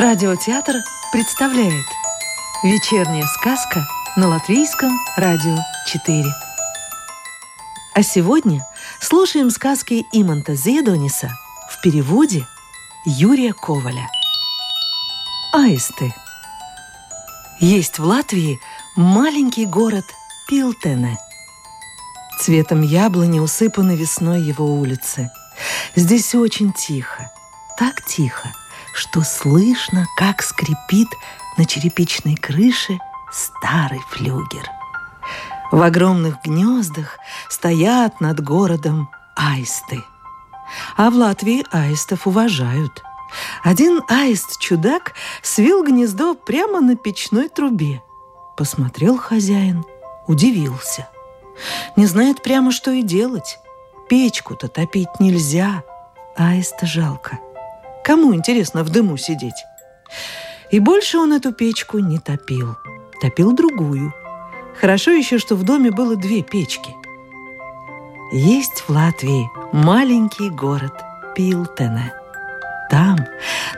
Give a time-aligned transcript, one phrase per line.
[0.00, 0.76] Радиотеатр
[1.12, 1.84] представляет
[2.62, 6.24] Вечерняя сказка на Латвийском радио 4
[7.92, 8.66] А сегодня
[8.98, 11.30] слушаем сказки Иманта Зедониса
[11.68, 12.46] в переводе
[13.04, 14.08] Юрия Коваля.
[15.52, 16.14] Аисты.
[17.58, 18.58] Есть в Латвии
[18.96, 20.06] маленький город
[20.48, 21.18] Пилтене.
[22.40, 25.30] Цветом яблони усыпаны весной его улицы.
[25.94, 27.30] Здесь очень тихо,
[27.76, 28.54] так тихо,
[28.94, 31.08] что слышно, как скрипит
[31.56, 32.98] на черепичной крыше
[33.32, 34.68] старый флюгер.
[35.70, 37.18] В огромных гнездах
[37.48, 40.02] стоят над городом аисты.
[40.96, 43.02] А в Латвии аистов уважают.
[43.62, 48.02] Один аист-чудак свил гнездо прямо на печной трубе.
[48.56, 49.84] Посмотрел хозяин,
[50.26, 51.08] удивился.
[51.96, 53.58] Не знает прямо, что и делать.
[54.08, 55.84] Печку-то топить нельзя,
[56.36, 57.38] аиста жалко–
[58.10, 59.64] Кому интересно в дыму сидеть?
[60.72, 62.76] И больше он эту печку не топил.
[63.20, 64.12] Топил другую.
[64.80, 66.92] Хорошо еще, что в доме было две печки.
[68.32, 70.92] Есть в Латвии маленький город
[71.36, 72.12] Пилтене.
[72.90, 73.16] Там,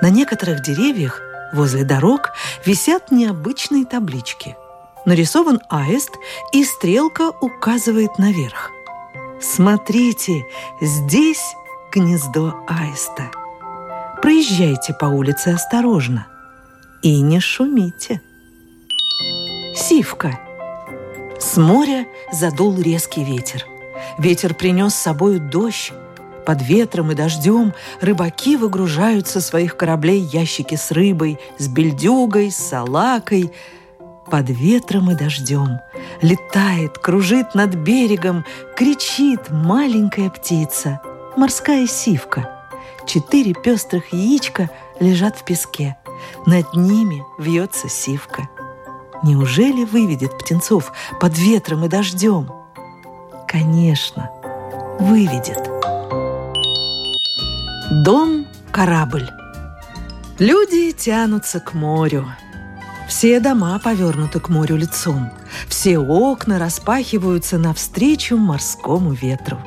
[0.00, 1.20] на некоторых деревьях,
[1.52, 2.30] возле дорог,
[2.64, 4.56] висят необычные таблички.
[5.06, 6.12] Нарисован аист,
[6.52, 8.70] и стрелка указывает наверх.
[9.40, 10.46] Смотрите,
[10.80, 11.56] здесь
[11.92, 13.32] гнездо аиста–
[14.22, 16.26] Проезжайте по улице осторожно
[17.00, 18.20] и не шумите.
[19.74, 20.38] Сивка.
[21.38, 23.64] С моря задул резкий ветер.
[24.18, 25.92] Ветер принес с собой дождь.
[26.44, 32.56] Под ветром и дождем рыбаки выгружают со своих кораблей ящики с рыбой, с бельдюгой, с
[32.56, 33.50] салакой.
[34.30, 35.80] Под ветром и дождем
[36.20, 38.44] летает, кружит над берегом,
[38.76, 41.00] кричит маленькая птица,
[41.36, 42.50] морская сивка–
[43.12, 45.96] Четыре пестрых яичка лежат в песке.
[46.46, 48.48] Над ними вьется сивка.
[49.24, 52.48] Неужели выведет птенцов под ветром и дождем?
[53.48, 54.30] Конечно,
[55.00, 55.58] выведет.
[58.04, 59.28] Дом-корабль.
[60.38, 62.28] Люди тянутся к морю.
[63.08, 65.32] Все дома повернуты к морю лицом.
[65.66, 69.58] Все окна распахиваются навстречу морскому ветру.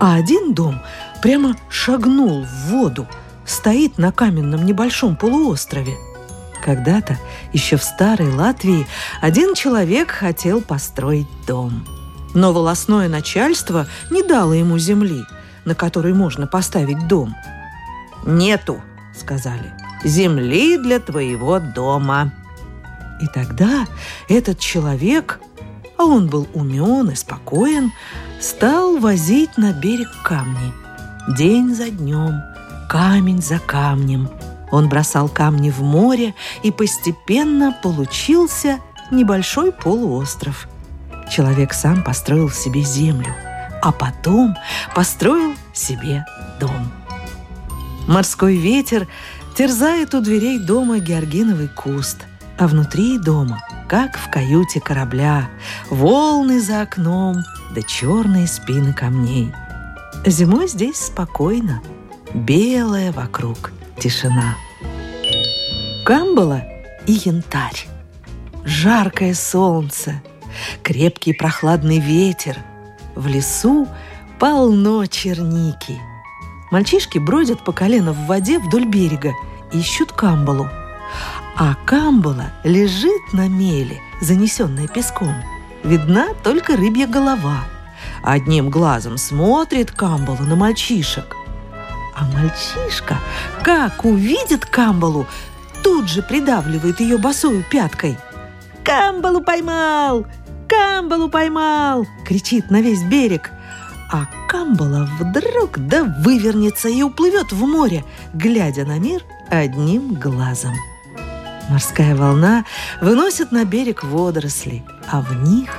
[0.00, 0.80] А один дом
[1.22, 3.06] прямо шагнул в воду,
[3.46, 5.96] стоит на каменном небольшом полуострове.
[6.62, 7.18] Когда-то,
[7.52, 8.86] еще в старой Латвии,
[9.20, 11.86] один человек хотел построить дом.
[12.34, 15.22] Но волосное начальство не дало ему земли,
[15.64, 17.34] на которой можно поставить дом.
[18.24, 18.80] «Нету»,—
[19.18, 19.72] сказали,—
[20.04, 22.32] «земли для твоего дома».
[23.20, 23.86] И тогда
[24.28, 25.40] этот человек,
[25.98, 27.92] а он был умен и спокоен,
[28.40, 30.72] стал возить на берег камни–
[31.28, 32.42] День за днем,
[32.88, 34.28] камень за камнем.
[34.72, 36.34] Он бросал камни в море,
[36.64, 38.80] и постепенно получился
[39.12, 40.66] небольшой полуостров.
[41.30, 43.32] Человек сам построил себе землю,
[43.82, 44.56] а потом
[44.96, 46.24] построил себе
[46.58, 46.90] дом.
[48.08, 49.06] Морской ветер
[49.56, 52.18] терзает у дверей дома георгиновый куст,
[52.58, 55.48] а внутри дома, как в каюте корабля,
[55.88, 57.44] волны за окном
[57.76, 59.54] да черные спины камней–
[60.24, 61.82] Зимой здесь спокойно,
[62.32, 64.54] белая вокруг тишина.
[66.06, 66.62] Камбала
[67.08, 67.88] и янтарь,
[68.64, 70.22] жаркое солнце,
[70.84, 72.56] крепкий прохладный ветер.
[73.16, 73.88] В лесу
[74.38, 76.00] полно черники.
[76.70, 79.32] Мальчишки бродят по колено в воде вдоль берега,
[79.72, 80.68] ищут камбалу.
[81.56, 85.34] А камбала лежит на меле, занесенная песком.
[85.82, 87.64] Видна только рыбья голова–
[88.22, 91.36] Одним глазом смотрит Камбала на мальчишек.
[92.14, 93.18] А мальчишка,
[93.64, 95.26] как увидит Камбалу,
[95.82, 98.16] тут же придавливает ее босою пяткой.
[98.84, 100.26] «Камбалу поймал!
[100.68, 103.50] Камбалу поймал!»— кричит на весь берег.
[104.10, 108.04] А Камбала вдруг да вывернется и уплывет в море,
[108.34, 110.74] глядя на мир одним глазом.
[111.70, 112.64] Морская волна
[113.00, 115.70] выносит на берег водоросли, а в них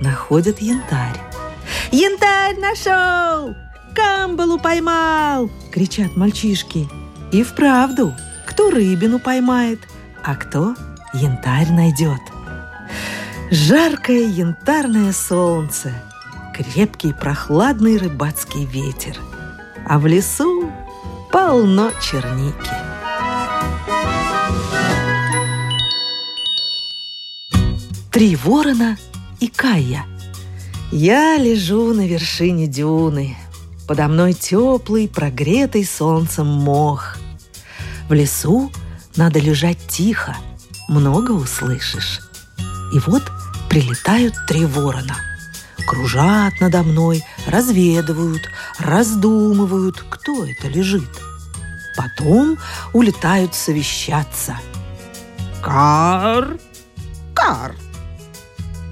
[0.00, 1.33] находят янтарь.
[1.96, 3.54] «Янтарь нашел!
[3.94, 6.88] Камбалу поймал!»— кричат мальчишки.
[7.30, 8.12] И вправду,
[8.46, 9.78] кто рыбину поймает,
[10.24, 10.74] а кто
[11.12, 12.20] янтарь найдет.
[13.52, 15.92] Жаркое янтарное солнце,
[16.52, 19.16] крепкий прохладный рыбацкий ветер,
[19.86, 20.72] а в лесу
[21.30, 22.74] полно черники.
[28.10, 28.96] Три ворона
[29.38, 30.06] и Кая–
[30.92, 33.36] я лежу на вершине дюны.
[33.86, 37.16] Подо мной теплый, прогретый солнцем мох.
[38.08, 38.70] В лесу
[39.16, 40.36] Надо лежать тихо,
[40.88, 42.20] много услышишь.
[42.92, 43.22] И вот
[43.70, 45.16] прилетают три ворона.
[45.86, 48.42] Кружат надо мной, разведывают,
[48.80, 51.08] раздумывают, кто это лежит.
[51.96, 52.58] Потом
[52.92, 54.56] улетают совещаться.
[55.62, 56.58] Кар,
[57.34, 57.76] кар,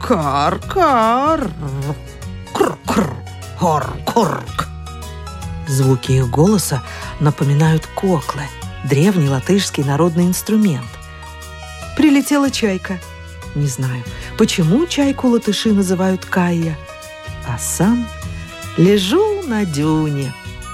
[0.02, 1.50] кар, кар,
[2.52, 3.14] кр, кр,
[3.58, 4.68] кор, корк.
[5.68, 6.82] Звуки их голоса
[7.20, 8.42] напоминают коклы,
[8.84, 10.88] древний латышский народный инструмент.
[11.96, 12.98] Прилетела чайка.
[13.54, 14.02] Не знаю,
[14.38, 16.76] почему чайку латыши называют Кайя.
[17.46, 18.08] А сам
[18.76, 20.32] лежу на дюне.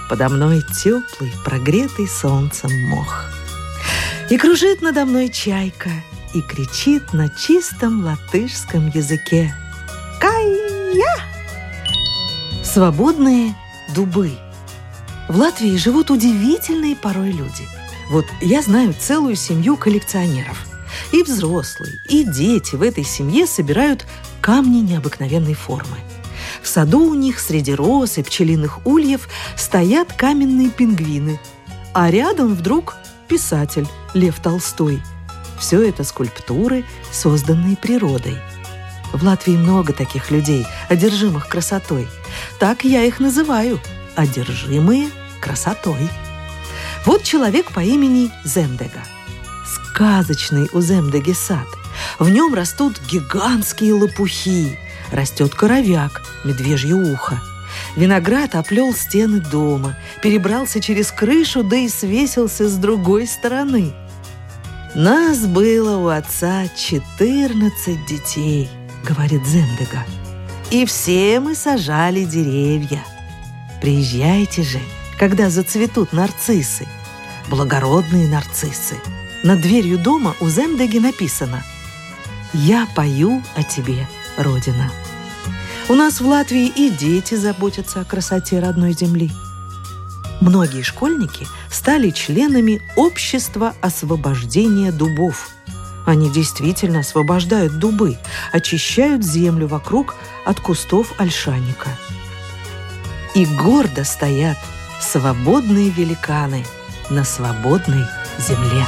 [0.08, 3.24] Подо мной теплый, прогретый солнцем мох.
[4.30, 5.90] И кружит надо мной чайка,
[6.34, 9.54] и кричит на чистом латышском языке.
[10.20, 11.14] Кайя!
[12.64, 13.54] Свободные
[13.94, 14.32] дубы–
[15.28, 17.68] в Латвии живут удивительные порой люди.
[18.08, 20.66] Вот я знаю целую семью коллекционеров.
[21.12, 24.06] И взрослые, и дети в этой семье собирают
[24.40, 25.98] камни необыкновенной формы.
[26.62, 31.38] В саду у них среди роз и пчелиных ульев стоят каменные пингвины,
[31.92, 32.96] а рядом вдруг
[33.28, 35.02] писатель Лев Толстой.
[35.58, 38.38] Все это скульптуры, созданные природой.
[39.12, 42.08] В Латвии много таких людей, одержимых красотой.
[42.58, 43.80] Так я их называю–
[44.18, 45.10] одержимые
[45.40, 46.08] красотой.
[47.06, 49.02] Вот человек по имени Земдега.
[49.64, 51.66] Сказочный у Земдеги сад.
[52.18, 54.78] В нем растут гигантские лопухи,
[55.12, 57.40] растет коровяк, медвежье ухо.
[57.96, 63.94] Виноград оплел стены дома, перебрался через крышу, да и свесился с другой стороны.
[64.94, 68.68] «Нас было у отца четырнадцать детей»,—
[69.04, 70.04] говорит Земдега.
[70.70, 73.04] «И все мы сажали деревья—
[73.80, 74.80] Приезжайте же,
[75.18, 76.86] когда зацветут нарциссы,
[77.48, 78.96] благородные нарциссы.
[79.44, 81.62] Над дверью дома у Земдеги написано
[82.52, 84.90] «Я пою о тебе, Родина».
[85.88, 89.30] У нас в Латвии и дети заботятся о красоте родной земли.
[90.40, 95.50] Многие школьники стали членами Общества освобождения дубов.
[96.06, 98.16] Они действительно освобождают дубы,
[98.52, 100.14] очищают землю вокруг
[100.44, 101.90] от кустов ольшаника–
[103.34, 104.56] и гордо стоят
[105.00, 106.64] свободные великаны
[107.08, 108.04] на свободной
[108.38, 108.84] земле.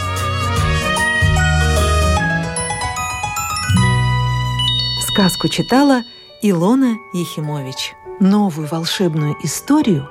[5.08, 6.03] Сказку читала
[6.43, 7.94] Илона Ехимович.
[8.19, 10.11] Новую волшебную историю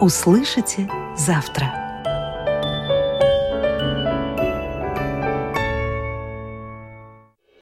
[0.00, 1.85] услышите завтра.